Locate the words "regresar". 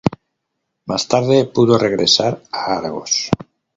1.77-2.41